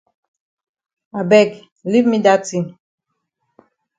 [1.19, 1.49] I beg
[1.91, 2.65] leave me dat tin.